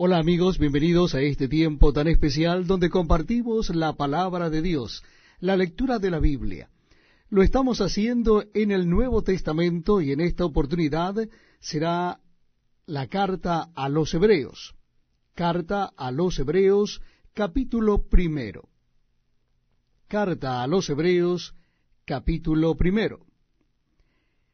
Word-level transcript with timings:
Hola 0.00 0.18
amigos, 0.18 0.60
bienvenidos 0.60 1.16
a 1.16 1.20
este 1.22 1.48
tiempo 1.48 1.92
tan 1.92 2.06
especial 2.06 2.68
donde 2.68 2.88
compartimos 2.88 3.74
la 3.74 3.94
palabra 3.94 4.48
de 4.48 4.62
Dios, 4.62 5.02
la 5.40 5.56
lectura 5.56 5.98
de 5.98 6.08
la 6.08 6.20
Biblia. 6.20 6.70
Lo 7.30 7.42
estamos 7.42 7.80
haciendo 7.80 8.44
en 8.54 8.70
el 8.70 8.88
Nuevo 8.88 9.24
Testamento 9.24 10.00
y 10.00 10.12
en 10.12 10.20
esta 10.20 10.44
oportunidad 10.44 11.16
será 11.58 12.20
la 12.86 13.08
carta 13.08 13.72
a 13.74 13.88
los 13.88 14.14
Hebreos. 14.14 14.76
Carta 15.34 15.86
a 15.96 16.12
los 16.12 16.38
Hebreos, 16.38 17.02
capítulo 17.34 18.06
primero. 18.08 18.68
Carta 20.06 20.62
a 20.62 20.68
los 20.68 20.88
Hebreos, 20.88 21.56
capítulo 22.04 22.76
primero. 22.76 23.26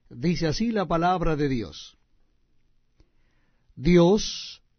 Dice 0.08 0.46
así 0.46 0.72
la 0.72 0.86
palabra 0.86 1.36
de 1.36 1.50
Dios. 1.50 1.98
Dios, 3.76 4.63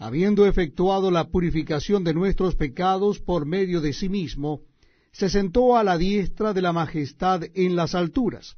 habiendo 0.00 0.46
efectuado 0.46 1.10
la 1.10 1.28
purificación 1.28 2.04
de 2.04 2.14
nuestros 2.14 2.56
pecados 2.56 3.20
por 3.20 3.44
medio 3.44 3.82
de 3.82 3.92
sí 3.92 4.08
mismo, 4.08 4.62
se 5.12 5.28
sentó 5.28 5.76
a 5.76 5.84
la 5.84 5.98
diestra 5.98 6.54
de 6.54 6.62
la 6.62 6.72
majestad 6.72 7.42
en 7.52 7.76
las 7.76 7.94
alturas, 7.94 8.56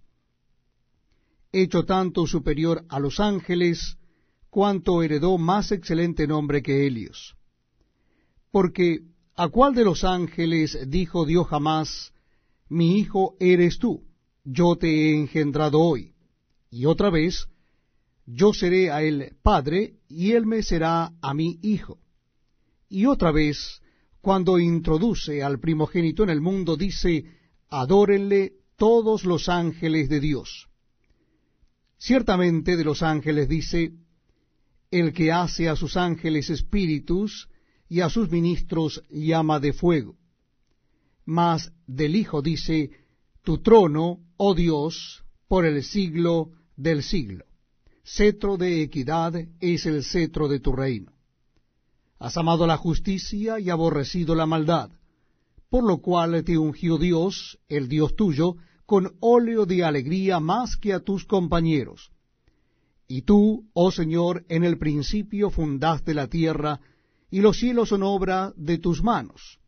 hecho 1.50 1.84
tanto 1.84 2.28
superior 2.28 2.84
a 2.88 3.00
los 3.00 3.18
ángeles, 3.18 3.98
cuanto 4.50 5.02
heredó 5.02 5.36
más 5.36 5.72
excelente 5.72 6.28
nombre 6.28 6.62
que 6.62 6.86
Helios. 6.86 7.34
Porque, 8.52 9.00
¿a 9.34 9.48
cuál 9.48 9.74
de 9.74 9.84
los 9.84 10.04
ángeles 10.04 10.78
dijo 10.86 11.26
Dios 11.26 11.48
jamás, 11.48 12.12
mi 12.68 12.98
hijo 12.98 13.34
eres 13.40 13.80
tú, 13.80 14.04
yo 14.44 14.76
te 14.76 14.86
he 14.86 15.18
engendrado 15.18 15.80
hoy? 15.80 16.14
Y 16.70 16.84
otra 16.84 17.10
vez, 17.10 17.48
yo 18.26 18.52
seré 18.52 18.92
a 18.92 19.02
él 19.02 19.34
padre, 19.42 19.94
y 20.14 20.32
él 20.32 20.44
me 20.44 20.62
será 20.62 21.10
a 21.22 21.32
mí 21.32 21.58
hijo. 21.62 21.98
Y 22.88 23.06
otra 23.06 23.32
vez, 23.32 23.80
cuando 24.20 24.58
introduce 24.58 25.42
al 25.42 25.58
primogénito 25.58 26.22
en 26.22 26.28
el 26.28 26.42
mundo, 26.42 26.76
dice, 26.76 27.24
adórenle 27.70 28.52
todos 28.76 29.24
los 29.24 29.48
ángeles 29.48 30.10
de 30.10 30.20
Dios. 30.20 30.68
Ciertamente 31.96 32.76
de 32.76 32.84
los 32.84 33.02
ángeles 33.02 33.48
dice, 33.48 33.92
el 34.90 35.14
que 35.14 35.32
hace 35.32 35.70
a 35.70 35.76
sus 35.76 35.96
ángeles 35.96 36.50
espíritus 36.50 37.48
y 37.88 38.00
a 38.00 38.10
sus 38.10 38.30
ministros 38.30 39.02
llama 39.08 39.60
de 39.60 39.72
fuego. 39.72 40.18
Mas 41.24 41.72
del 41.86 42.16
Hijo 42.16 42.42
dice, 42.42 42.90
tu 43.42 43.62
trono, 43.62 44.18
oh 44.36 44.54
Dios, 44.54 45.24
por 45.48 45.64
el 45.64 45.82
siglo 45.82 46.50
del 46.76 47.02
siglo 47.02 47.46
cetro 48.04 48.56
de 48.56 48.82
equidad 48.82 49.34
es 49.60 49.86
el 49.86 50.04
cetro 50.04 50.48
de 50.48 50.60
tu 50.60 50.72
reino. 50.72 51.12
Has 52.18 52.36
amado 52.36 52.66
la 52.66 52.76
justicia 52.76 53.58
y 53.58 53.70
aborrecido 53.70 54.34
la 54.34 54.46
maldad, 54.46 54.90
por 55.68 55.84
lo 55.84 55.98
cual 55.98 56.44
te 56.44 56.58
ungió 56.58 56.98
Dios, 56.98 57.58
el 57.68 57.88
Dios 57.88 58.14
tuyo, 58.14 58.56
con 58.86 59.16
óleo 59.20 59.66
de 59.66 59.84
alegría 59.84 60.38
más 60.38 60.76
que 60.76 60.92
a 60.92 61.00
tus 61.00 61.24
compañeros. 61.24 62.12
Y 63.08 63.22
tú, 63.22 63.68
oh 63.72 63.90
Señor, 63.90 64.44
en 64.48 64.64
el 64.64 64.78
principio 64.78 65.50
fundaste 65.50 66.14
la 66.14 66.28
tierra, 66.28 66.80
y 67.30 67.40
los 67.40 67.58
cielos 67.58 67.88
son 67.88 68.02
obra 68.02 68.52
de 68.56 68.78
tus 68.78 69.02
manos. 69.02 69.58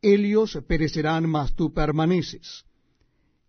Ellos 0.00 0.58
perecerán, 0.66 1.28
mas 1.28 1.54
tú 1.54 1.72
permaneces. 1.72 2.64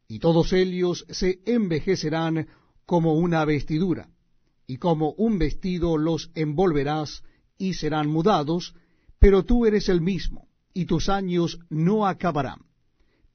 Y 0.07 0.19
todos 0.19 0.53
ellos 0.53 1.06
se 1.09 1.39
envejecerán 1.45 2.47
como 2.88 3.14
una 3.16 3.44
vestidura, 3.46 4.09
y 4.66 4.78
como 4.78 5.12
un 5.18 5.38
vestido 5.38 5.98
los 5.98 6.31
envolverás 6.36 7.22
y 7.58 7.74
serán 7.74 8.08
mudados, 8.08 8.74
pero 9.20 9.44
tú 9.44 9.66
eres 9.66 9.90
el 9.90 10.02
mismo, 10.02 10.48
y 10.74 10.86
tus 10.86 11.09
años 11.09 11.59
no 11.70 12.08
acabarán. 12.08 12.62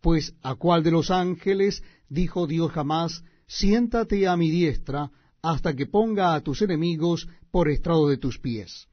Pues 0.01 0.35
a 0.43 0.55
cuál 0.55 0.83
de 0.83 0.91
los 0.91 1.11
ángeles 1.11 1.83
dijo 2.09 2.47
Dios 2.47 2.73
jamás, 2.73 3.25
siéntate 3.47 4.27
a 4.27 4.37
mi 4.37 4.51
diestra, 4.51 5.11
hasta 5.43 5.77
que 5.77 5.87
ponga 5.87 6.35
a 6.35 6.41
tus 6.41 6.63
enemigos 6.63 7.29
por 7.51 7.69
estrado 7.69 8.09
de 8.09 8.17
tus 8.17 8.39
pies. 8.39 8.89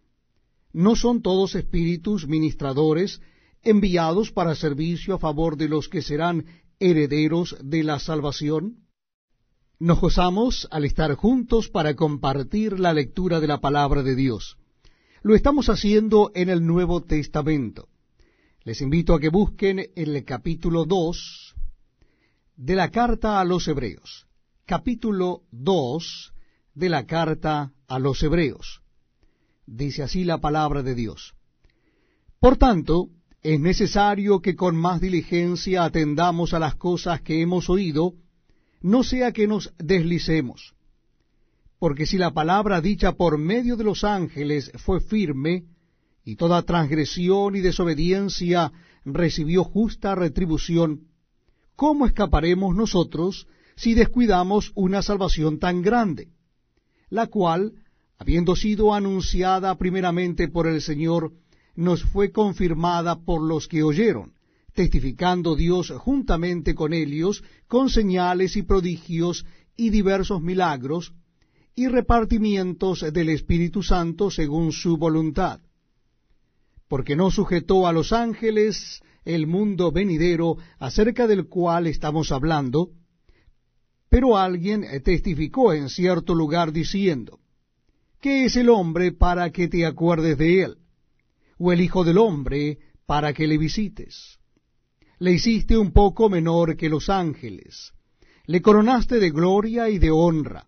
¿No 0.73 0.97
son 0.97 1.21
todos 1.21 1.55
espíritus 1.55 2.27
ministradores 2.27 3.21
enviados 3.63 4.31
para 4.31 4.55
servicio 4.55 5.15
a 5.15 5.19
favor 5.19 5.55
de 5.55 5.69
los 5.69 5.87
que 5.87 6.01
serán 6.01 6.45
herederos 6.79 7.55
de 7.63 7.83
la 7.83 7.97
salvación? 7.99 8.88
Nos 9.81 10.01
gozamos 10.01 10.67
al 10.71 10.83
estar 10.83 11.15
juntos 11.15 11.69
para 11.69 11.95
compartir 11.95 12.81
la 12.81 12.91
lectura 12.91 13.39
de 13.39 13.47
la 13.47 13.61
palabra 13.61 14.03
de 14.03 14.13
Dios. 14.13 14.57
Lo 15.21 15.35
estamos 15.35 15.69
haciendo 15.69 16.31
en 16.35 16.49
el 16.49 16.65
Nuevo 16.65 17.01
Testamento. 17.01 17.87
Les 18.65 18.81
invito 18.81 19.13
a 19.13 19.21
que 19.21 19.29
busquen 19.29 19.89
el 19.95 20.25
capítulo 20.25 20.83
2 20.83 21.55
de 22.57 22.75
la 22.75 22.91
carta 22.91 23.39
a 23.39 23.45
los 23.45 23.69
Hebreos. 23.69 24.27
Capítulo 24.65 25.43
2 25.51 26.33
de 26.73 26.89
la 26.89 27.05
carta 27.05 27.71
a 27.87 27.99
los 27.99 28.21
Hebreos. 28.21 28.81
Dice 29.65 30.03
así 30.03 30.25
la 30.25 30.39
palabra 30.39 30.83
de 30.83 30.93
Dios. 30.93 31.35
Por 32.41 32.57
tanto, 32.57 33.07
es 33.41 33.61
necesario 33.61 34.41
que 34.41 34.57
con 34.57 34.75
más 34.75 34.99
diligencia 34.99 35.85
atendamos 35.85 36.53
a 36.53 36.59
las 36.59 36.75
cosas 36.75 37.21
que 37.21 37.41
hemos 37.41 37.69
oído, 37.69 38.15
no 38.81 39.03
sea 39.03 39.31
que 39.31 39.47
nos 39.47 39.73
deslicemos. 39.77 40.73
Porque 41.79 42.05
si 42.05 42.17
la 42.17 42.31
palabra 42.31 42.81
dicha 42.81 43.13
por 43.13 43.37
medio 43.37 43.77
de 43.77 43.83
los 43.83 44.03
ángeles 44.03 44.71
fue 44.77 44.99
firme, 44.99 45.65
y 46.23 46.35
toda 46.35 46.61
transgresión 46.63 47.55
y 47.55 47.61
desobediencia 47.61 48.71
recibió 49.05 49.63
justa 49.63 50.15
retribución, 50.15 51.07
¿cómo 51.75 52.05
escaparemos 52.05 52.75
nosotros 52.75 53.47
si 53.75 53.93
descuidamos 53.93 54.71
una 54.75 55.01
salvación 55.01 55.59
tan 55.59 55.81
grande? 55.81 56.27
La 57.09 57.27
cual, 57.27 57.73
habiendo 58.17 58.55
sido 58.55 58.93
anunciada 58.93 59.75
primeramente 59.77 60.49
por 60.49 60.67
el 60.67 60.81
Señor, 60.81 61.31
nos 61.75 62.03
fue 62.03 62.31
confirmada 62.31 63.23
por 63.23 63.41
los 63.41 63.67
que 63.67 63.83
oyeron 63.83 64.33
testificando 64.73 65.55
Dios 65.55 65.91
juntamente 65.97 66.75
con 66.75 66.93
ellos, 66.93 67.43
con 67.67 67.89
señales 67.89 68.55
y 68.55 68.63
prodigios 68.63 69.45
y 69.75 69.89
diversos 69.89 70.41
milagros, 70.41 71.13
y 71.75 71.87
repartimientos 71.87 73.05
del 73.13 73.29
Espíritu 73.29 73.83
Santo 73.83 74.29
según 74.29 74.73
su 74.73 74.97
voluntad. 74.97 75.61
Porque 76.89 77.15
no 77.15 77.31
sujetó 77.31 77.87
a 77.87 77.93
los 77.93 78.11
ángeles 78.11 79.01
el 79.23 79.47
mundo 79.47 79.91
venidero 79.91 80.57
acerca 80.79 81.27
del 81.27 81.47
cual 81.47 81.87
estamos 81.87 82.31
hablando, 82.31 82.89
pero 84.09 84.37
alguien 84.37 84.85
testificó 85.03 85.71
en 85.71 85.87
cierto 85.87 86.33
lugar 86.33 86.73
diciendo, 86.73 87.39
¿qué 88.19 88.45
es 88.45 88.55
el 88.55 88.69
hombre 88.69 89.11
para 89.11 89.51
que 89.51 89.67
te 89.67 89.85
acuerdes 89.85 90.37
de 90.37 90.63
él? 90.63 90.77
¿O 91.57 91.71
el 91.71 91.81
Hijo 91.81 92.03
del 92.03 92.17
hombre 92.17 92.79
para 93.05 93.33
que 93.33 93.47
le 93.47 93.57
visites? 93.57 94.38
Le 95.19 95.33
hiciste 95.33 95.77
un 95.77 95.91
poco 95.91 96.29
menor 96.29 96.77
que 96.77 96.89
los 96.89 97.09
ángeles, 97.09 97.91
le 98.45 98.61
coronaste 98.61 99.19
de 99.19 99.29
gloria 99.29 99.89
y 99.89 99.99
de 99.99 100.11
honra, 100.11 100.65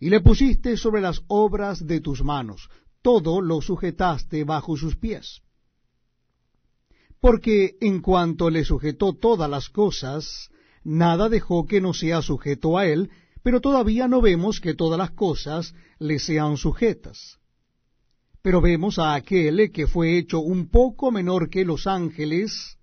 y 0.00 0.08
le 0.10 0.20
pusiste 0.20 0.76
sobre 0.76 1.02
las 1.02 1.22
obras 1.28 1.86
de 1.86 2.00
tus 2.00 2.24
manos, 2.24 2.68
todo 3.02 3.40
lo 3.40 3.60
sujetaste 3.60 4.44
bajo 4.44 4.76
sus 4.76 4.96
pies. 4.96 5.42
Porque 7.20 7.76
en 7.80 8.00
cuanto 8.00 8.50
le 8.50 8.64
sujetó 8.64 9.12
todas 9.12 9.48
las 9.48 9.68
cosas, 9.68 10.50
nada 10.82 11.28
dejó 11.28 11.66
que 11.66 11.80
no 11.80 11.94
sea 11.94 12.22
sujeto 12.22 12.78
a 12.78 12.86
él, 12.86 13.10
pero 13.42 13.60
todavía 13.60 14.08
no 14.08 14.20
vemos 14.20 14.60
que 14.60 14.74
todas 14.74 14.98
las 14.98 15.10
cosas 15.10 15.74
le 15.98 16.18
sean 16.18 16.56
sujetas. 16.56 17.38
Pero 18.40 18.60
vemos 18.60 18.98
a 18.98 19.14
aquel 19.14 19.70
que 19.70 19.86
fue 19.86 20.18
hecho 20.18 20.40
un 20.40 20.68
poco 20.68 21.12
menor 21.12 21.48
que 21.48 21.64
los 21.64 21.86
ángeles, 21.86 22.78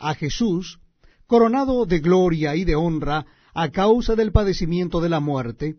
a 0.00 0.14
Jesús, 0.14 0.80
coronado 1.26 1.86
de 1.86 2.00
gloria 2.00 2.56
y 2.56 2.64
de 2.64 2.74
honra 2.74 3.26
a 3.54 3.70
causa 3.70 4.16
del 4.16 4.32
padecimiento 4.32 5.00
de 5.00 5.08
la 5.08 5.20
muerte, 5.20 5.76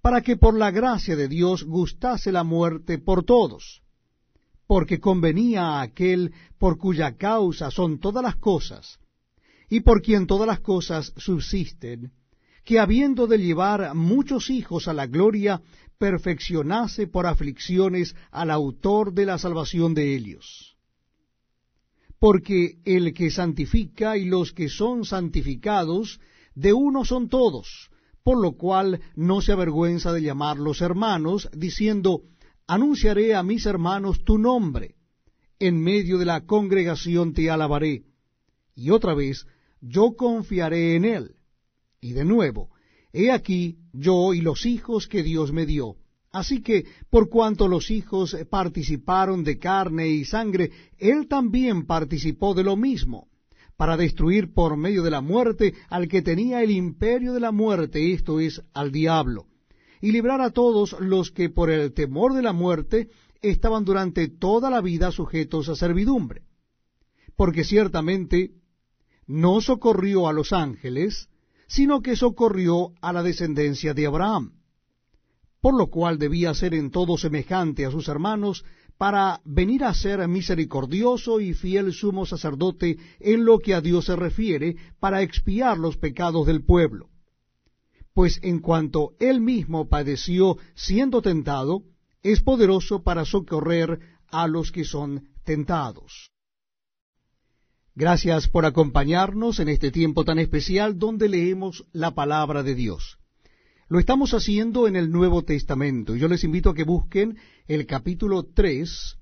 para 0.00 0.22
que 0.22 0.36
por 0.36 0.56
la 0.56 0.70
gracia 0.70 1.16
de 1.16 1.28
Dios 1.28 1.64
gustase 1.64 2.32
la 2.32 2.44
muerte 2.44 2.98
por 2.98 3.24
todos, 3.24 3.82
porque 4.66 5.00
convenía 5.00 5.62
a 5.62 5.82
aquel 5.82 6.32
por 6.58 6.78
cuya 6.78 7.16
causa 7.16 7.70
son 7.70 7.98
todas 7.98 8.22
las 8.22 8.36
cosas, 8.36 8.98
y 9.68 9.80
por 9.80 10.00
quien 10.00 10.26
todas 10.26 10.46
las 10.46 10.60
cosas 10.60 11.12
subsisten, 11.16 12.12
que 12.64 12.78
habiendo 12.78 13.26
de 13.26 13.38
llevar 13.38 13.94
muchos 13.94 14.48
hijos 14.48 14.88
a 14.88 14.92
la 14.92 15.06
gloria, 15.06 15.60
perfeccionase 15.98 17.06
por 17.06 17.26
aflicciones 17.26 18.14
al 18.30 18.50
autor 18.50 19.12
de 19.12 19.26
la 19.26 19.38
salvación 19.38 19.92
de 19.92 20.14
ellos. 20.14 20.69
Porque 22.20 22.76
el 22.84 23.14
que 23.14 23.30
santifica 23.30 24.16
y 24.16 24.26
los 24.26 24.52
que 24.52 24.68
son 24.68 25.04
santificados, 25.04 26.20
de 26.54 26.74
uno 26.74 27.04
son 27.04 27.28
todos, 27.28 27.90
por 28.22 28.40
lo 28.40 28.52
cual 28.52 29.00
no 29.16 29.40
se 29.40 29.52
avergüenza 29.52 30.12
de 30.12 30.22
llamarlos 30.22 30.82
hermanos, 30.82 31.48
diciendo, 31.56 32.20
anunciaré 32.66 33.34
a 33.34 33.42
mis 33.42 33.64
hermanos 33.64 34.22
tu 34.22 34.36
nombre, 34.36 34.96
en 35.58 35.80
medio 35.80 36.18
de 36.18 36.26
la 36.26 36.44
congregación 36.44 37.32
te 37.32 37.50
alabaré. 37.50 38.04
Y 38.74 38.90
otra 38.90 39.14
vez, 39.14 39.46
yo 39.80 40.14
confiaré 40.14 40.96
en 40.96 41.06
él. 41.06 41.36
Y 42.00 42.12
de 42.12 42.24
nuevo, 42.24 42.70
he 43.12 43.30
aquí 43.30 43.78
yo 43.92 44.34
y 44.34 44.42
los 44.42 44.66
hijos 44.66 45.08
que 45.08 45.22
Dios 45.22 45.52
me 45.52 45.64
dio. 45.64 45.96
Así 46.32 46.62
que, 46.62 46.86
por 47.10 47.28
cuanto 47.28 47.66
los 47.66 47.90
hijos 47.90 48.36
participaron 48.48 49.42
de 49.42 49.58
carne 49.58 50.08
y 50.08 50.24
sangre, 50.24 50.70
él 50.98 51.26
también 51.28 51.86
participó 51.86 52.54
de 52.54 52.62
lo 52.62 52.76
mismo, 52.76 53.28
para 53.76 53.96
destruir 53.96 54.52
por 54.52 54.76
medio 54.76 55.02
de 55.02 55.10
la 55.10 55.20
muerte 55.20 55.74
al 55.88 56.06
que 56.06 56.22
tenía 56.22 56.62
el 56.62 56.70
imperio 56.70 57.32
de 57.32 57.40
la 57.40 57.50
muerte, 57.50 58.12
esto 58.12 58.38
es, 58.38 58.62
al 58.74 58.92
diablo 58.92 59.46
y 60.00 60.12
librar 60.12 60.40
a 60.40 60.50
todos 60.50 60.96
los 60.98 61.30
que 61.30 61.50
por 61.50 61.70
el 61.70 61.92
temor 61.92 62.34
de 62.34 62.42
la 62.42 62.52
muerte 62.52 63.08
estaban 63.42 63.84
durante 63.84 64.28
toda 64.28 64.70
la 64.70 64.80
vida 64.80 65.12
sujetos 65.12 65.68
a 65.68 65.76
servidumbre. 65.76 66.42
Porque 67.36 67.64
ciertamente 67.64 68.52
no 69.26 69.60
socorrió 69.60 70.28
a 70.28 70.32
los 70.32 70.52
ángeles, 70.52 71.28
sino 71.68 72.00
que 72.02 72.16
socorrió 72.16 72.92
a 73.00 73.12
la 73.12 73.22
descendencia 73.22 73.94
de 73.94 74.06
Abraham, 74.06 74.59
por 75.60 75.74
lo 75.76 75.88
cual 75.88 76.18
debía 76.18 76.54
ser 76.54 76.74
en 76.74 76.90
todo 76.90 77.18
semejante 77.18 77.84
a 77.84 77.90
sus 77.90 78.08
hermanos, 78.08 78.64
para 78.98 79.40
venir 79.44 79.84
a 79.84 79.94
ser 79.94 80.26
misericordioso 80.28 81.40
y 81.40 81.54
fiel 81.54 81.92
sumo 81.92 82.26
sacerdote 82.26 82.98
en 83.18 83.44
lo 83.44 83.58
que 83.58 83.74
a 83.74 83.80
Dios 83.80 84.06
se 84.06 84.16
refiere, 84.16 84.76
para 84.98 85.22
expiar 85.22 85.78
los 85.78 85.96
pecados 85.96 86.46
del 86.46 86.64
pueblo 86.64 87.10
pues 88.20 88.38
en 88.42 88.58
cuanto 88.58 89.12
él 89.18 89.40
mismo 89.40 89.88
padeció 89.88 90.58
siendo 90.74 91.22
tentado, 91.22 91.84
es 92.22 92.42
poderoso 92.42 93.02
para 93.02 93.24
socorrer 93.24 94.00
a 94.28 94.46
los 94.46 94.72
que 94.72 94.84
son 94.84 95.28
tentados. 95.44 96.30
Gracias 97.94 98.48
por 98.48 98.66
acompañarnos 98.66 99.58
en 99.58 99.68
este 99.68 99.90
tiempo 99.90 100.24
tan 100.24 100.38
especial 100.38 100.98
donde 100.98 101.28
leemos 101.28 101.86
la 101.92 102.10
palabra 102.12 102.62
de 102.62 102.74
Dios. 102.74 103.19
Lo 103.90 103.98
estamos 103.98 104.34
haciendo 104.34 104.86
en 104.86 104.94
el 104.94 105.10
Nuevo 105.10 105.42
Testamento 105.42 106.14
yo 106.14 106.28
les 106.28 106.44
invito 106.44 106.70
a 106.70 106.74
que 106.74 106.84
busquen 106.84 107.36
el 107.66 107.86
capítulo 107.86 108.44
3 108.44 109.18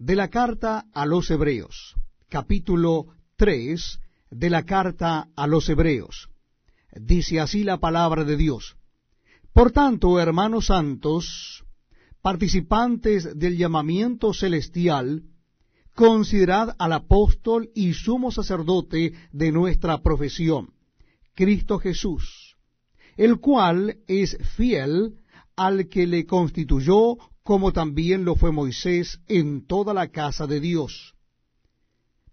de 0.00 0.16
la 0.16 0.26
carta 0.26 0.86
a 0.92 1.06
los 1.06 1.30
Hebreos. 1.30 1.94
Capítulo 2.28 3.06
3 3.36 4.00
de 4.32 4.50
la 4.50 4.64
carta 4.64 5.28
a 5.36 5.46
los 5.46 5.68
Hebreos. 5.68 6.30
Dice 7.00 7.38
así 7.38 7.62
la 7.62 7.78
palabra 7.78 8.24
de 8.24 8.36
Dios. 8.36 8.76
Por 9.52 9.70
tanto, 9.70 10.18
hermanos 10.18 10.66
santos, 10.66 11.64
participantes 12.20 13.38
del 13.38 13.56
llamamiento 13.56 14.34
celestial, 14.34 15.22
considerad 15.94 16.74
al 16.80 16.92
apóstol 16.92 17.70
y 17.72 17.94
sumo 17.94 18.32
sacerdote 18.32 19.12
de 19.30 19.52
nuestra 19.52 20.02
profesión, 20.02 20.74
Cristo 21.36 21.78
Jesús, 21.78 22.47
el 23.18 23.40
cual 23.40 23.98
es 24.06 24.38
fiel 24.56 25.16
al 25.56 25.88
que 25.88 26.06
le 26.06 26.24
constituyó, 26.24 27.16
como 27.42 27.72
también 27.72 28.24
lo 28.24 28.36
fue 28.36 28.52
Moisés 28.52 29.20
en 29.26 29.66
toda 29.66 29.92
la 29.92 30.08
casa 30.08 30.46
de 30.46 30.60
Dios. 30.60 31.16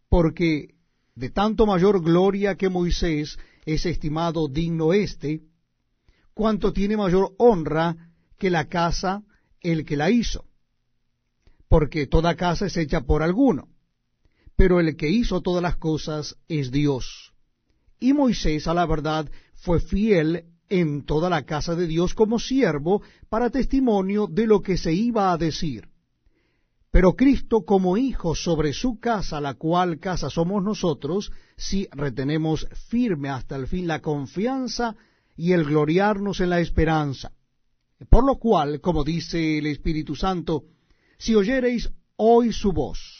Porque 0.09 0.75
de 1.15 1.31
tanto 1.31 1.65
mayor 1.65 2.03
gloria 2.03 2.55
que 2.55 2.69
Moisés 2.69 3.39
es 3.65 3.85
estimado 3.87 4.47
digno 4.47 4.93
éste, 4.93 5.41
cuanto 6.35 6.71
tiene 6.71 6.97
mayor 6.97 7.33
honra 7.39 8.11
que 8.37 8.51
la 8.51 8.67
casa 8.67 9.23
el 9.61 9.85
que 9.85 9.97
la 9.97 10.11
hizo. 10.11 10.45
Porque 11.67 12.05
toda 12.05 12.35
casa 12.35 12.67
es 12.67 12.77
hecha 12.77 13.01
por 13.01 13.23
alguno, 13.23 13.69
pero 14.55 14.79
el 14.79 14.95
que 14.95 15.09
hizo 15.09 15.41
todas 15.41 15.63
las 15.63 15.77
cosas 15.77 16.35
es 16.47 16.69
Dios. 16.69 17.33
Y 17.99 18.13
Moisés, 18.13 18.67
a 18.67 18.75
la 18.75 18.85
verdad, 18.85 19.31
fue 19.55 19.79
fiel 19.79 20.51
en 20.69 21.05
toda 21.05 21.29
la 21.29 21.43
casa 21.43 21.75
de 21.75 21.87
Dios 21.87 22.13
como 22.13 22.39
siervo 22.39 23.01
para 23.29 23.49
testimonio 23.49 24.27
de 24.27 24.47
lo 24.47 24.61
que 24.61 24.77
se 24.77 24.93
iba 24.93 25.31
a 25.31 25.37
decir 25.37 25.89
pero 26.95 27.13
Cristo 27.17 27.65
como 27.65 27.97
hijo 27.97 28.35
sobre 28.35 28.71
su 28.71 29.01
casa, 29.01 29.41
la 29.41 29.55
cual 29.55 29.99
casa 29.99 30.29
somos 30.29 30.63
nosotros, 30.63 31.29
si 31.57 31.89
retenemos 31.91 32.65
firme 32.87 33.27
hasta 33.27 33.57
el 33.57 33.67
fin 33.67 33.85
la 33.85 33.99
confianza 33.99 34.95
y 35.35 35.51
el 35.51 35.65
gloriarnos 35.65 36.39
en 36.39 36.51
la 36.51 36.61
esperanza. 36.61 37.33
Por 38.09 38.25
lo 38.25 38.37
cual, 38.37 38.79
como 38.79 39.03
dice 39.03 39.57
el 39.57 39.65
Espíritu 39.65 40.15
Santo, 40.15 40.63
si 41.17 41.35
oyereis 41.35 41.91
hoy 42.15 42.53
su 42.53 42.71
voz, 42.71 43.14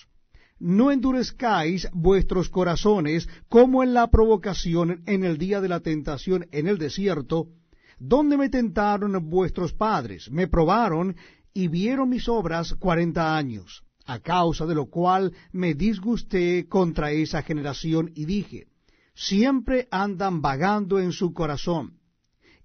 no 0.60 0.92
endurezcáis 0.92 1.88
vuestros 1.94 2.50
corazones 2.50 3.28
como 3.50 3.84
en 3.84 3.94
la 3.94 4.10
provocación 4.10 5.04
en 5.06 5.24
el 5.24 5.38
día 5.38 5.62
de 5.62 5.68
la 5.68 5.82
tentación 5.82 6.48
en 6.52 6.68
el 6.68 6.78
desierto, 6.78 7.48
donde 8.00 8.38
me 8.38 8.50
tentaron 8.50 9.30
vuestros 9.30 9.74
padres, 9.74 10.30
me 10.32 10.48
probaron 10.48 11.16
y 11.54 11.68
vieron 11.68 12.10
mis 12.10 12.28
obras 12.28 12.74
cuarenta 12.76 13.38
años, 13.38 13.84
a 14.06 14.20
causa 14.20 14.66
de 14.66 14.76
lo 14.76 14.88
cual 14.88 15.34
me 15.52 15.74
disgusté 15.74 16.68
contra 16.68 17.12
esa 17.12 17.42
generación 17.42 18.12
y 18.16 18.26
dije, 18.26 18.68
siempre 19.14 19.88
andan 19.92 20.42
vagando 20.42 21.00
en 21.00 21.12
su 21.12 21.34
corazón, 21.34 22.00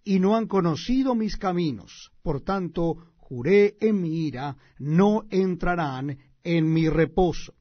y 0.04 0.18
no 0.18 0.36
han 0.36 0.46
conocido 0.46 1.14
mis 1.14 1.36
caminos, 1.36 2.10
por 2.22 2.40
tanto 2.40 2.96
juré 3.16 3.76
en 3.80 4.00
mi 4.00 4.26
ira, 4.26 4.56
no 4.78 5.24
entrarán 5.30 6.18
en 6.42 6.72
mi 6.72 6.88
reposo. 6.88 7.54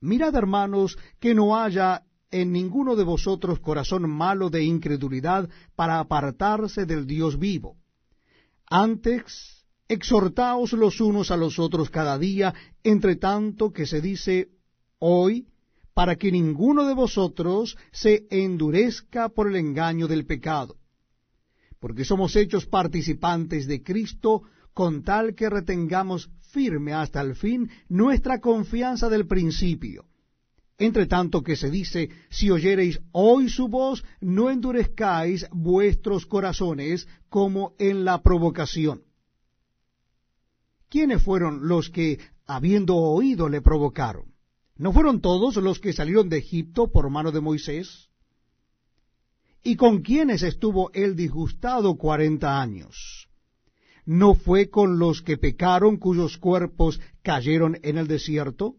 Mirad, 0.00 0.34
hermanos, 0.34 0.98
que 1.20 1.34
no 1.34 1.56
haya 1.56 2.02
en 2.30 2.52
ninguno 2.52 2.96
de 2.96 3.04
vosotros 3.04 3.60
corazón 3.60 4.08
malo 4.10 4.50
de 4.50 4.64
incredulidad 4.64 5.48
para 5.74 6.00
apartarse 6.00 6.84
del 6.84 7.06
Dios 7.06 7.38
vivo. 7.38 7.76
Antes 8.66 9.64
exhortaos 9.88 10.72
los 10.72 11.00
unos 11.00 11.30
a 11.30 11.36
los 11.36 11.58
otros 11.58 11.90
cada 11.90 12.18
día, 12.18 12.52
entre 12.82 13.16
tanto 13.16 13.72
que 13.72 13.86
se 13.86 14.00
dice 14.00 14.48
hoy, 14.98 15.46
para 15.94 16.16
que 16.16 16.30
ninguno 16.30 16.84
de 16.84 16.94
vosotros 16.94 17.76
se 17.92 18.26
endurezca 18.30 19.28
por 19.30 19.48
el 19.48 19.56
engaño 19.56 20.08
del 20.08 20.26
pecado. 20.26 20.76
Porque 21.80 22.04
somos 22.04 22.36
hechos 22.36 22.66
participantes 22.66 23.66
de 23.66 23.82
Cristo, 23.82 24.42
con 24.74 25.02
tal 25.02 25.34
que 25.34 25.48
retengamos 25.48 26.28
firme 26.56 26.92
hasta 26.92 27.20
el 27.20 27.34
fin 27.34 27.60
nuestra 27.88 28.40
confianza 28.40 29.08
del 29.08 29.26
principio. 29.26 30.06
Entre 30.78 31.06
tanto 31.06 31.42
que 31.42 31.56
se 31.56 31.70
dice, 31.70 32.10
si 32.30 32.50
oyereis 32.50 33.00
hoy 33.12 33.48
su 33.48 33.68
voz, 33.68 34.04
no 34.20 34.50
endurezcáis 34.50 35.46
vuestros 35.50 36.26
corazones 36.26 37.06
como 37.28 37.74
en 37.78 38.04
la 38.04 38.22
provocación. 38.22 38.96
¿quiénes 40.88 41.22
fueron 41.22 41.68
los 41.68 41.90
que, 41.90 42.18
habiendo 42.46 42.96
oído, 42.96 43.48
le 43.48 43.60
provocaron? 43.60 44.34
¿No 44.76 44.92
fueron 44.92 45.20
todos 45.20 45.56
los 45.56 45.78
que 45.78 45.92
salieron 45.92 46.28
de 46.30 46.38
Egipto 46.38 46.90
por 46.90 47.10
mano 47.10 47.32
de 47.32 47.40
Moisés? 47.40 48.08
¿Y 49.62 49.76
con 49.76 50.02
quiénes 50.02 50.42
estuvo 50.42 50.90
él 50.92 51.16
disgustado 51.16 51.96
cuarenta 51.96 52.60
años? 52.60 53.25
¿No 54.06 54.34
fue 54.34 54.70
con 54.70 55.00
los 55.00 55.20
que 55.20 55.36
pecaron 55.36 55.96
cuyos 55.96 56.38
cuerpos 56.38 57.00
cayeron 57.22 57.76
en 57.82 57.98
el 57.98 58.06
desierto? 58.06 58.76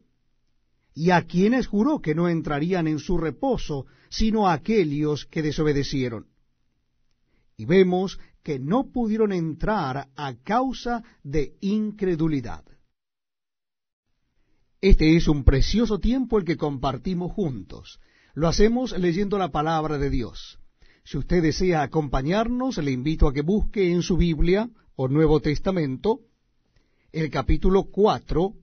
¿Y 0.93 1.11
a 1.11 1.23
quienes 1.23 1.67
juró 1.67 2.01
que 2.01 2.15
no 2.15 2.29
entrarían 2.29 2.87
en 2.87 2.97
su 2.97 3.17
reposo, 3.17 3.85
sino 4.09 4.47
a 4.47 4.53
aquellos 4.53 5.25
que 5.25 5.43
desobedecieron? 5.43 6.27
Y 7.57 7.65
vemos 7.65 8.19
que 8.41 8.57
no 8.57 8.89
pudieron 8.89 9.33
entrar 9.33 10.07
a 10.15 10.33
causa 10.35 11.03
de 11.23 11.57
incredulidad. 11.59 12.63
Este 14.79 15.17
es 15.17 15.27
un 15.27 15.43
precioso 15.43 15.99
tiempo 15.99 16.37
el 16.37 16.45
que 16.45 16.55
compartimos 16.55 17.33
juntos. 17.33 17.99
Lo 18.33 18.47
hacemos 18.47 18.97
leyendo 18.97 19.37
la 19.37 19.51
palabra 19.51 19.97
de 19.97 20.09
Dios. 20.09 20.59
Si 21.03 21.17
usted 21.17 21.41
desea 21.41 21.81
acompañarnos, 21.81 22.77
le 22.77 22.91
invito 22.91 23.27
a 23.27 23.33
que 23.33 23.41
busque 23.41 23.91
en 23.91 24.03
su 24.03 24.15
Biblia 24.15 24.69
o 24.97 25.07
Nuevo 25.07 25.39
Testamento 25.39 26.21
el 27.11 27.29
capítulo 27.29 27.83
4 27.83 28.53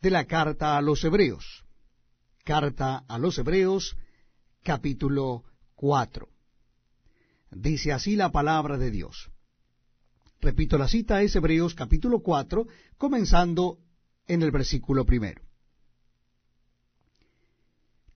de 0.00 0.10
la 0.10 0.24
carta 0.24 0.76
a 0.76 0.80
los 0.80 1.02
Hebreos. 1.02 1.64
Carta 2.44 3.04
a 3.08 3.18
los 3.18 3.38
Hebreos, 3.38 3.96
capítulo 4.62 5.42
4. 5.74 6.28
Dice 7.50 7.92
así 7.92 8.14
la 8.14 8.30
palabra 8.30 8.78
de 8.78 8.92
Dios. 8.92 9.30
Repito, 10.40 10.78
la 10.78 10.86
cita 10.86 11.22
es 11.22 11.34
Hebreos 11.34 11.74
capítulo 11.74 12.20
4, 12.20 12.68
comenzando 12.96 13.78
en 14.28 14.42
el 14.42 14.52
versículo 14.52 15.04
primero. 15.04 15.42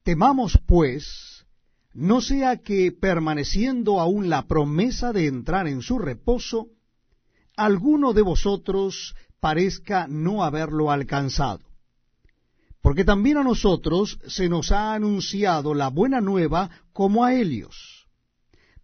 Temamos, 0.05 0.61
pues, 0.65 1.45
no 1.93 2.21
sea 2.21 2.59
que 2.59 2.93
permaneciendo 2.93 3.99
aún 3.99 4.29
la 4.29 4.47
promesa 4.47 5.13
de 5.13 5.27
entrar 5.27 5.67
en 5.67 5.83
su 5.83 5.99
reposo, 5.99 6.69
alguno 7.59 8.13
de 8.13 8.23
vosotros 8.23 9.17
parezca 9.41 10.07
no 10.09 10.45
haberlo 10.45 10.91
alcanzado. 10.93 11.61
Porque 12.81 13.05
también 13.05 13.37
a 13.37 13.43
nosotros 13.43 14.19
se 14.27 14.49
nos 14.49 14.71
ha 14.71 14.95
anunciado 14.95 15.75
la 15.75 15.89
buena 15.89 16.21
nueva 16.21 16.71
como 16.93 17.25
a 17.25 17.35
ellos. 17.35 18.07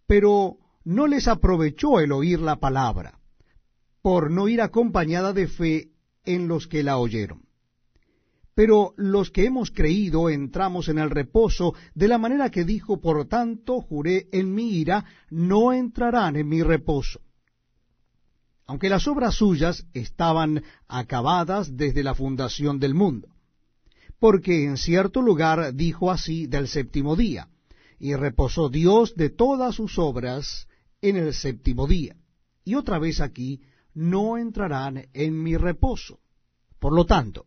Pero 0.05 0.57
no 0.83 1.07
les 1.07 1.27
aprovechó 1.27 2.01
el 2.01 2.11
oír 2.11 2.39
la 2.41 2.57
palabra, 2.57 3.17
por 4.01 4.29
no 4.29 4.49
ir 4.49 4.61
acompañada 4.61 5.31
de 5.31 5.47
fe 5.47 5.91
en 6.25 6.49
los 6.49 6.67
que 6.67 6.83
la 6.83 6.97
oyeron. 6.97 7.43
Pero 8.53 8.93
los 8.97 9.31
que 9.31 9.45
hemos 9.45 9.71
creído 9.71 10.29
entramos 10.29 10.89
en 10.89 10.99
el 10.99 11.09
reposo 11.09 11.73
de 11.93 12.07
la 12.09 12.17
manera 12.17 12.51
que 12.51 12.65
dijo, 12.65 12.99
por 12.99 13.25
tanto 13.27 13.81
juré 13.81 14.27
en 14.33 14.53
mi 14.53 14.77
ira, 14.77 15.05
no 15.29 15.71
entrarán 15.73 16.35
en 16.35 16.47
mi 16.49 16.61
reposo 16.61 17.21
aunque 18.67 18.89
las 18.89 19.07
obras 19.07 19.35
suyas 19.35 19.85
estaban 19.93 20.63
acabadas 20.87 21.77
desde 21.77 22.03
la 22.03 22.15
fundación 22.15 22.79
del 22.79 22.93
mundo. 22.93 23.29
Porque 24.19 24.65
en 24.65 24.77
cierto 24.77 25.21
lugar 25.21 25.73
dijo 25.75 26.11
así 26.11 26.47
del 26.47 26.67
séptimo 26.67 27.15
día, 27.15 27.49
y 27.99 28.15
reposó 28.15 28.69
Dios 28.69 29.15
de 29.15 29.29
todas 29.29 29.75
sus 29.75 29.97
obras 29.99 30.67
en 31.01 31.17
el 31.17 31.33
séptimo 31.33 31.87
día. 31.87 32.15
Y 32.63 32.75
otra 32.75 32.99
vez 32.99 33.21
aquí, 33.21 33.61
no 33.93 34.37
entrarán 34.37 35.07
en 35.13 35.41
mi 35.41 35.55
reposo. 35.55 36.19
Por 36.79 36.93
lo 36.93 37.05
tanto, 37.05 37.45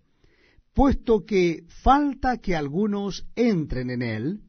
puesto 0.72 1.24
que 1.24 1.64
falta 1.82 2.38
que 2.38 2.56
algunos 2.56 3.26
entren 3.34 3.90
en 3.90 4.02
él, 4.02 4.40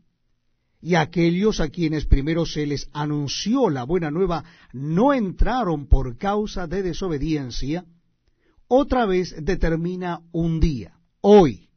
y 0.82 0.96
aquellos 0.96 1.60
a 1.60 1.70
quienes 1.70 2.06
primero 2.06 2.46
se 2.46 2.66
les 2.66 2.90
anunció 2.94 3.70
la 3.70 3.84
buena 3.84 4.12
nueva 4.12 4.44
no 4.72 5.14
entraron 5.14 5.88
por 5.88 6.18
causa 6.18 6.68
de 6.68 6.84
desobediencia, 6.84 7.86
otra 8.68 9.06
vez 9.06 9.36
determina 9.44 10.22
un 10.32 10.60
día, 10.60 11.00
hoy, 11.22 11.70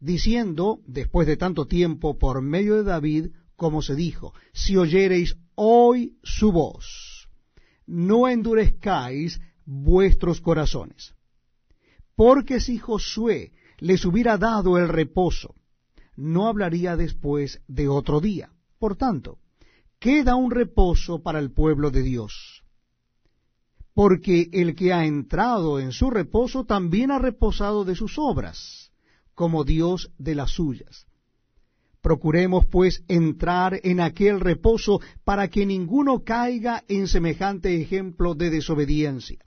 diciendo, 0.00 0.80
después 0.86 1.26
de 1.26 1.36
tanto 1.36 1.66
tiempo, 1.66 2.18
por 2.18 2.40
medio 2.40 2.76
de 2.76 2.84
David, 2.84 3.26
como 3.56 3.82
se 3.82 3.94
dijo, 3.94 4.32
si 4.52 4.76
oyereis 4.76 5.36
hoy 5.56 6.16
su 6.22 6.52
voz, 6.52 7.28
no 7.86 8.28
endurezcáis 8.28 9.40
vuestros 9.64 10.40
corazones. 10.40 11.14
Porque 12.14 12.60
si 12.60 12.78
Josué 12.78 13.52
les 13.78 14.04
hubiera 14.04 14.38
dado 14.38 14.78
el 14.78 14.88
reposo, 14.88 15.54
no 16.18 16.48
hablaría 16.48 16.96
después 16.96 17.62
de 17.68 17.86
otro 17.86 18.20
día. 18.20 18.50
Por 18.80 18.96
tanto, 18.96 19.38
queda 20.00 20.34
un 20.34 20.50
reposo 20.50 21.22
para 21.22 21.38
el 21.38 21.52
pueblo 21.52 21.92
de 21.92 22.02
Dios. 22.02 22.64
Porque 23.94 24.48
el 24.52 24.74
que 24.74 24.92
ha 24.92 25.06
entrado 25.06 25.78
en 25.78 25.92
su 25.92 26.10
reposo 26.10 26.64
también 26.64 27.12
ha 27.12 27.20
reposado 27.20 27.84
de 27.84 27.94
sus 27.94 28.18
obras, 28.18 28.90
como 29.34 29.62
Dios 29.62 30.10
de 30.18 30.34
las 30.34 30.50
suyas. 30.50 31.06
Procuremos 32.00 32.66
pues 32.66 33.04
entrar 33.06 33.78
en 33.84 34.00
aquel 34.00 34.40
reposo 34.40 35.00
para 35.24 35.48
que 35.48 35.66
ninguno 35.66 36.24
caiga 36.24 36.82
en 36.88 37.06
semejante 37.06 37.80
ejemplo 37.80 38.34
de 38.34 38.50
desobediencia. 38.50 39.38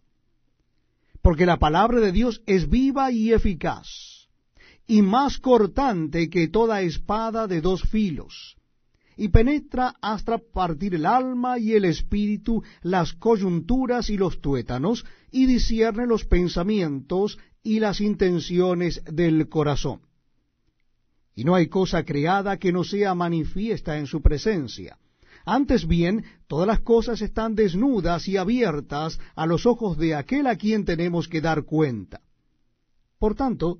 Porque 1.22 1.46
la 1.46 1.58
palabra 1.58 2.00
de 2.00 2.14
Dios 2.14 2.42
es 2.46 2.70
viva 2.70 3.12
y 3.12 3.34
eficaz 3.34 4.11
y 4.92 5.02
más 5.02 5.38
cortante 5.38 6.30
que 6.30 6.50
toda 6.50 6.82
espada 6.82 7.48
de 7.48 7.62
dos 7.62 7.82
filos, 7.84 8.58
y 9.16 9.30
penetra 9.30 9.96
hasta 10.02 10.38
partir 10.38 10.96
el 10.96 11.06
alma 11.06 11.58
y 11.58 11.72
el 11.72 11.86
espíritu, 11.86 12.62
las 12.82 13.14
coyunturas 13.14 14.10
y 14.10 14.18
los 14.18 14.42
tuétanos, 14.42 15.06
y 15.32 15.46
discierne 15.46 16.06
los 16.06 16.26
pensamientos 16.26 17.40
y 17.64 17.80
las 17.80 18.02
intenciones 18.02 19.02
del 19.06 19.48
corazón. 19.48 20.02
Y 21.36 21.46
no 21.46 21.56
hay 21.56 21.68
cosa 21.68 22.04
creada 22.04 22.58
que 22.58 22.74
no 22.74 22.84
sea 22.84 23.16
manifiesta 23.16 23.98
en 23.98 24.08
su 24.08 24.22
presencia. 24.22 24.98
Antes 25.46 25.88
bien, 25.88 26.26
todas 26.48 26.68
las 26.68 26.82
cosas 26.82 27.22
están 27.22 27.56
desnudas 27.56 28.28
y 28.28 28.36
abiertas 28.36 29.22
a 29.36 29.46
los 29.46 29.66
ojos 29.66 29.98
de 29.98 30.16
aquel 30.16 30.48
a 30.48 30.58
quien 30.58 30.84
tenemos 30.84 31.30
que 31.30 31.40
dar 31.40 31.64
cuenta. 31.64 32.20
Por 33.20 33.36
tanto, 33.36 33.80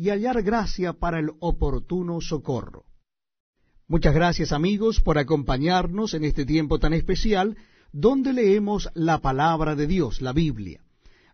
y 0.00 0.08
hallar 0.08 0.42
gracia 0.42 0.94
para 0.94 1.18
el 1.18 1.32
oportuno 1.40 2.22
socorro. 2.22 2.86
Muchas 3.86 4.14
gracias 4.14 4.50
amigos 4.50 5.02
por 5.02 5.18
acompañarnos 5.18 6.14
en 6.14 6.24
este 6.24 6.46
tiempo 6.46 6.78
tan 6.78 6.94
especial 6.94 7.58
donde 7.92 8.32
leemos 8.32 8.88
la 8.94 9.18
palabra 9.18 9.76
de 9.76 9.86
Dios, 9.86 10.22
la 10.22 10.32
Biblia. 10.32 10.82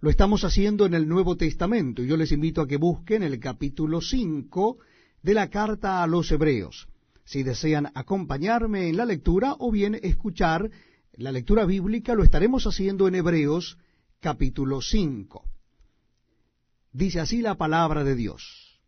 Lo 0.01 0.11
estamos 0.11 0.43
haciendo 0.43 0.85
en 0.85 0.95
el 0.95 1.07
Nuevo 1.07 1.37
Testamento 1.37 2.03
y 2.03 2.09
yo 2.09 2.17
les 2.17 2.33
invito 2.33 2.61
a 2.61 2.67
que 2.67 2.77
busquen 2.77 3.23
el 3.23 3.39
capítulo 3.39 4.01
5 4.01 4.79
de 5.23 5.35
la 5.35 5.49
carta 5.49 6.03
a 6.03 6.09
los 6.09 6.33
Hebreos, 6.33 6.89
si 7.25 7.45
desean 7.45 7.93
acompañarme 7.95 8.89
en 8.89 8.97
la 8.97 9.05
lectura 9.05 9.55
o 9.61 9.71
bien 9.71 9.97
escuchar 10.03 10.73
la 11.13 11.31
lectura 11.31 11.67
bíblica, 11.67 12.17
lo 12.17 12.25
estaremos 12.25 12.67
haciendo 12.67 13.07
en 13.07 13.15
Hebreos 13.15 13.79
capítulo 14.19 14.83
5. 14.83 15.56
Dice 16.97 17.21
así 17.21 17.43
la 17.43 17.57
palabra 17.57 18.05
de 18.05 18.17
Dios. 18.17 18.81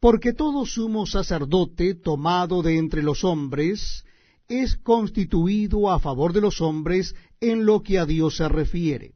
Porque 0.00 0.32
todo 0.32 0.64
sumo 0.64 1.04
sacerdote 1.04 1.94
tomado 1.94 2.62
de 2.62 2.78
entre 2.78 3.02
los 3.02 3.24
hombres 3.24 4.06
es 4.48 4.76
constituido 4.76 5.90
a 5.90 6.00
favor 6.00 6.32
de 6.32 6.40
los 6.40 6.62
hombres 6.62 7.14
en 7.40 7.66
lo 7.66 7.82
que 7.82 7.98
a 7.98 8.06
Dios 8.06 8.36
se 8.38 8.48
refiere, 8.48 9.12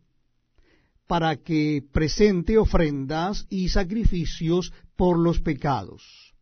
para 1.07 1.37
que 1.37 1.83
presente 1.93 2.59
ofrendas 2.59 3.47
y 3.49 3.71
sacrificios 3.71 4.71
por 4.97 5.19
los 5.19 5.41
pecados, 5.41 6.35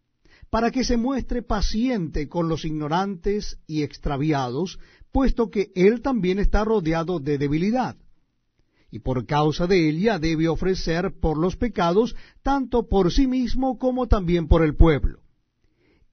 para 0.50 0.73
que 0.73 0.82
se 0.82 0.97
muestre 0.97 1.42
paciente 1.42 2.28
con 2.28 2.49
los 2.49 2.64
ignorantes 2.64 3.61
y 3.68 3.85
extraviados, 3.85 4.80
puesto 5.12 5.49
que 5.49 5.70
él 5.76 6.02
también 6.02 6.40
está 6.40 6.64
rodeado 6.64 7.20
de 7.20 7.38
debilidad 7.38 7.97
y 8.90 9.00
por 9.00 9.26
causa 9.26 9.66
de 9.66 9.88
ella 9.88 10.18
debe 10.18 10.49
ofrecer 10.49 11.12
por 11.21 11.37
los 11.37 11.57
pecados, 11.57 12.16
tanto 12.42 12.88
por 12.88 13.12
sí 13.12 13.26
mismo 13.26 13.78
como 13.78 14.07
también 14.07 14.49
por 14.49 14.64
el 14.64 14.76
pueblo. 14.76 15.21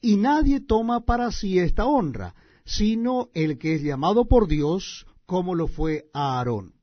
Y 0.01 0.17
nadie 0.17 0.59
toma 0.59 1.05
para 1.05 1.31
sí 1.31 1.57
esta 1.57 1.85
honra, 1.85 2.35
sino 2.65 3.29
el 3.33 3.57
que 3.57 3.75
es 3.75 3.81
llamado 3.81 4.27
por 4.27 4.47
Dios, 4.47 5.05
como 5.25 5.55
lo 5.55 5.67
fue 5.67 6.05
a 6.13 6.37
Aarón. 6.37 6.73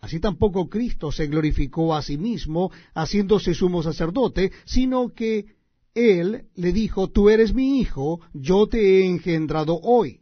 Así 0.00 0.20
tampoco 0.20 0.70
Cristo 0.70 1.12
se 1.12 1.26
glorificó 1.26 1.94
a 1.94 2.02
sí 2.02 2.16
mismo, 2.16 2.70
haciéndose 2.94 3.52
sumo 3.52 3.82
sacerdote, 3.82 4.52
sino 4.64 5.12
que 5.12 5.56
él 5.94 6.46
le 6.54 6.72
dijo, 6.72 7.08
Tú 7.08 7.28
eres 7.28 7.52
mi 7.52 7.80
hijo, 7.80 8.20
yo 8.32 8.66
te 8.68 8.78
he 8.78 9.06
engendrado 9.06 9.78
hoy 9.82 10.20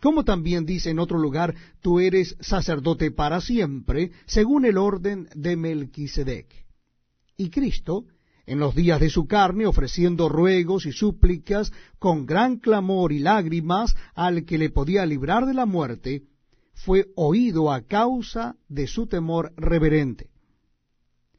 como 0.00 0.24
también 0.24 0.66
dice 0.66 0.90
en 0.90 0.98
otro 0.98 1.18
lugar, 1.18 1.54
tú 1.80 2.00
eres 2.00 2.36
sacerdote 2.40 3.10
para 3.10 3.40
siempre, 3.40 4.12
según 4.26 4.64
el 4.64 4.78
orden 4.78 5.28
de 5.34 5.56
Melquisedec. 5.56 6.46
Y 7.36 7.50
Cristo, 7.50 8.04
en 8.46 8.58
los 8.58 8.74
días 8.74 9.00
de 9.00 9.10
su 9.10 9.26
carne, 9.26 9.66
ofreciendo 9.66 10.28
ruegos 10.28 10.86
y 10.86 10.92
súplicas 10.92 11.72
con 11.98 12.26
gran 12.26 12.56
clamor 12.58 13.12
y 13.12 13.18
lágrimas 13.18 13.96
al 14.14 14.44
que 14.44 14.58
le 14.58 14.70
podía 14.70 15.04
librar 15.04 15.46
de 15.46 15.54
la 15.54 15.66
muerte, 15.66 16.22
fue 16.72 17.06
oído 17.16 17.72
a 17.72 17.82
causa 17.82 18.56
de 18.68 18.86
su 18.86 19.06
temor 19.06 19.52
reverente. 19.56 20.30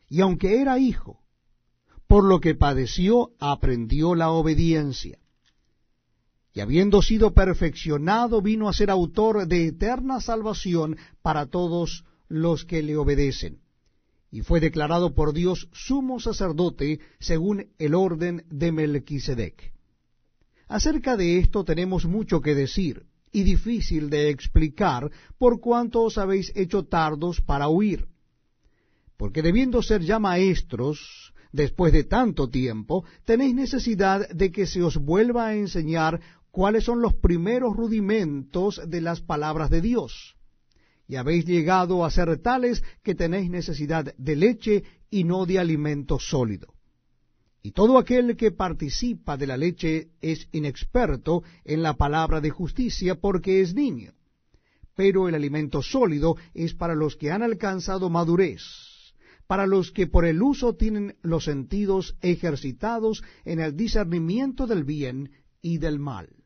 Y 0.09 0.21
aunque 0.21 0.61
era 0.61 0.79
hijo, 0.79 1.21
por 2.07 2.23
lo 2.23 2.39
que 2.39 2.55
padeció, 2.55 3.31
aprendió 3.39 4.15
la 4.15 4.31
obediencia. 4.31 5.19
Y 6.57 6.59
habiendo 6.59 7.03
sido 7.03 7.35
perfeccionado, 7.35 8.41
vino 8.41 8.67
a 8.67 8.73
ser 8.73 8.89
autor 8.89 9.47
de 9.47 9.67
eterna 9.67 10.19
salvación 10.19 10.97
para 11.21 11.45
todos 11.45 12.03
los 12.29 12.65
que 12.65 12.81
le 12.81 12.97
obedecen. 12.97 13.59
Y 14.31 14.41
fue 14.41 14.59
declarado 14.59 15.13
por 15.13 15.33
Dios 15.33 15.69
sumo 15.71 16.19
sacerdote 16.19 16.99
según 17.19 17.67
el 17.77 17.93
orden 17.93 18.43
de 18.49 18.71
Melquisedec. 18.71 19.71
Acerca 20.67 21.15
de 21.15 21.37
esto 21.37 21.63
tenemos 21.63 22.07
mucho 22.07 22.41
que 22.41 22.55
decir, 22.55 23.05
y 23.31 23.43
difícil 23.43 24.09
de 24.09 24.31
explicar, 24.31 25.11
por 25.37 25.59
cuanto 25.59 26.01
os 26.01 26.17
habéis 26.17 26.51
hecho 26.55 26.85
tardos 26.85 27.39
para 27.39 27.67
huir. 27.67 28.07
Porque 29.15 29.43
debiendo 29.43 29.83
ser 29.83 30.01
ya 30.01 30.17
maestros, 30.17 31.35
después 31.51 31.93
de 31.93 32.03
tanto 32.03 32.49
tiempo, 32.49 33.05
tenéis 33.25 33.53
necesidad 33.55 34.27
de 34.29 34.51
que 34.51 34.65
se 34.65 34.81
os 34.81 34.97
vuelva 34.97 35.47
a 35.47 35.55
enseñar 35.55 36.19
cuáles 36.57 36.85
son 36.85 37.03
los 37.03 37.13
primeros 37.13 37.77
rudimentos 37.77 38.81
de 38.87 38.99
las 38.99 39.21
palabras 39.21 39.69
de 39.69 39.79
Dios. 39.79 40.35
Y 41.07 41.15
habéis 41.15 41.45
llegado 41.45 42.03
a 42.03 42.09
ser 42.09 42.35
tales 42.39 42.83
que 43.03 43.13
tenéis 43.13 43.51
necesidad 43.51 44.15
de 44.17 44.35
leche 44.35 44.83
y 45.11 45.23
no 45.23 45.45
de 45.45 45.59
alimento 45.59 46.17
sólido. 46.17 46.73
Y 47.61 47.73
todo 47.73 47.99
aquel 47.99 48.35
que 48.35 48.49
participa 48.49 49.37
de 49.37 49.45
la 49.45 49.55
leche 49.55 50.07
es 50.19 50.49
inexperto 50.51 51.43
en 51.63 51.83
la 51.83 51.93
palabra 51.93 52.41
de 52.41 52.49
justicia 52.49 53.13
porque 53.13 53.61
es 53.61 53.75
niño. 53.75 54.13
Pero 54.95 55.29
el 55.29 55.35
alimento 55.35 55.83
sólido 55.83 56.37
es 56.55 56.73
para 56.73 56.95
los 56.95 57.17
que 57.17 57.29
han 57.29 57.43
alcanzado 57.43 58.09
madurez, 58.09 58.63
para 59.45 59.67
los 59.67 59.91
que 59.91 60.07
por 60.07 60.25
el 60.25 60.41
uso 60.41 60.73
tienen 60.73 61.17
los 61.21 61.43
sentidos 61.43 62.17
ejercitados 62.21 63.23
en 63.45 63.59
el 63.59 63.77
discernimiento 63.77 64.65
del 64.65 64.85
bien 64.85 65.29
y 65.61 65.77
del 65.77 65.99
mal. 65.99 66.36